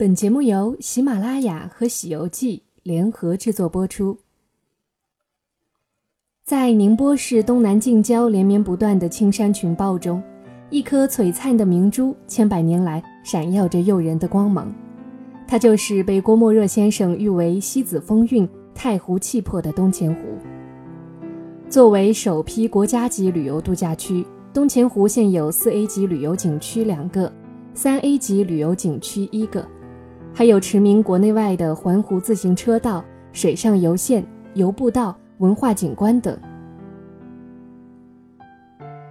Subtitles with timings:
[0.00, 4.16] 本节目由喜马拉雅和《喜游记》联合制作播出。
[6.44, 10.22] 在宁波市东南近郊连绵不断的青山群豹中，
[10.70, 14.72] 一颗璀璨的明珠，千百年来闪耀着诱人的光芒。
[15.48, 20.20] 它就是被郭沫若先生誉为“西子风韵，太湖气魄”的东钱湖。
[21.68, 24.24] 作为首批国家级旅游度假区，
[24.54, 27.32] 东钱湖现有四 A 级旅游景区两个，
[27.74, 29.66] 三 A 级旅游景区一个。
[30.38, 36.38] 还有驰名国内外的环湖自行车道、水上游线、游步道、文化景观等。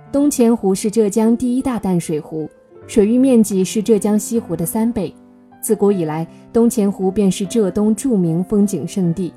[0.10, 2.50] 东钱湖是浙江第一大淡水湖，
[2.88, 5.14] 水域面积是浙江西湖的三倍。
[5.60, 9.34] 自古以来，东钱湖便是浙东著名风景胜地，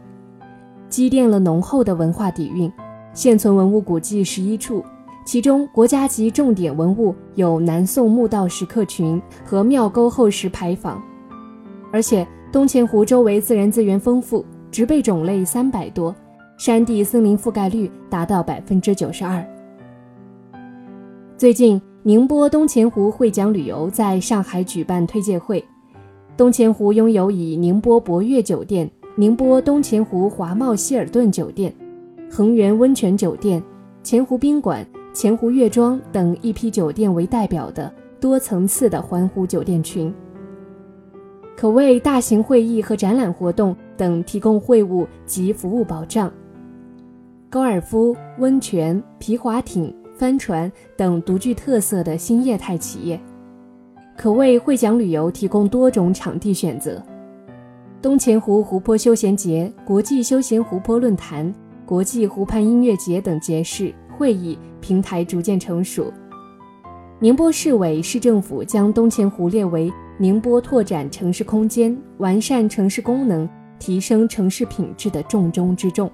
[0.89, 2.73] 积淀了浓厚的文化底蕴。
[3.13, 4.85] 现存文物古迹十一处，
[5.27, 11.03] 其中国家级重点文物有南宋墓道石刻群和庙沟后石牌坊。
[11.93, 16.15] 而且东钱湖周围自然资源丰富，植被种类三百多，
[16.59, 19.45] 山地森林覆盖率达到百分之九十二。
[21.37, 25.65] 最近，宁波东钱湖汇奖旅游在上海举办推介会。
[26.37, 31.75] 东钱湖拥有以宁波博悦酒店、宁波东钱湖华茂希尔顿酒店、
[32.31, 33.63] 恒源温泉酒店、
[34.03, 40.13] 钱湖宾馆、钱湖岳庄等一批酒店为代表的多层次的环湖酒店群。
[41.61, 46.33] 可为大型会议和展览活动等提供会务及服务保障。
[47.51, 53.21] 高尔夫、温泉、皮划艇、帆船等独具特色的新业态企业，
[54.17, 57.03] 可为会奖旅游提供多种场地选择。
[58.01, 66.11] 东钱湖湖泊休闲节、国际休闲湖泊论坛、国际湖畔音乐节等节事会议平台逐渐成熟。
[67.19, 69.93] 宁波市委市政府将东钱湖列为。
[70.21, 73.49] 宁波拓展城市空间、完善城市功能、
[73.79, 76.13] 提升城市品质的重中之重。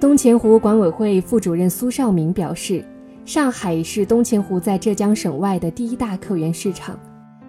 [0.00, 2.84] 东钱湖管委会副主任苏少明表示，
[3.24, 6.98] 上海是东钱湖在浙江省外的第一大客源市场，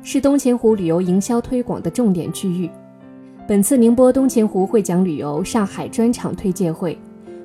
[0.03, 2.70] 是东钱湖旅游营销推广的重点区域。
[3.47, 6.96] 本次宁波东钱湖会奖旅游上海专场推介会，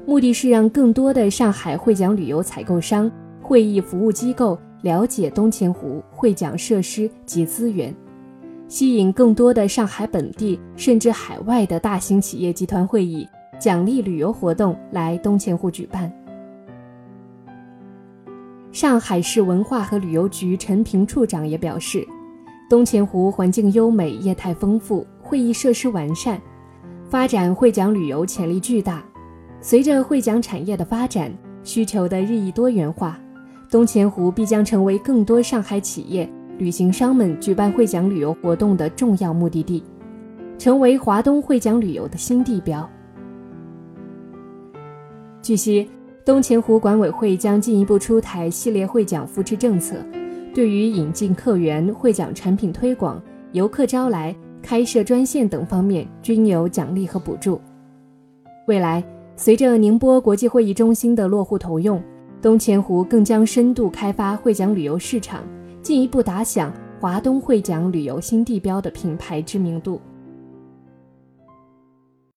[0.05, 3.11] 目的是让更多的上海会奖旅游采购商、
[3.41, 4.59] 会议服务机构。
[4.87, 7.93] 了解东钱湖会奖设施及资源，
[8.69, 16.11] 吸引更多的上海本地甚至海外的大型企业集团会议、奖励旅游活动来东钱湖举办。
[18.71, 22.07] 上海市文化和旅游局陈平处长也表示，
[22.71, 26.41] 东钱湖环境优美、业态丰富、会议设施完善，
[27.11, 29.03] 发展会奖旅游潜力巨大。
[29.61, 33.19] 随着会奖产业的发展，需求的日益多元化。
[33.69, 39.83] 东钱湖必将成为更多上海企业、旅行商们举办会奖旅游活动的重要目的地，
[40.57, 42.89] 成为华东会奖旅游的新地标。
[45.43, 45.89] 据悉，
[46.25, 49.97] 东钱湖管委会将进一步出台系列会奖扶持政策，
[50.55, 57.61] 对于引进客源、会奖产品推广、游客招来、开设专线等方面均有奖励和补助。
[58.69, 59.03] 未来，
[59.35, 62.01] 随着宁波国际会议中心的落户投用。
[62.43, 65.43] 东钱湖更将深度开发会讲旅游市场，
[65.83, 70.01] 进一步打响华东会讲旅游新地标的品牌知名度。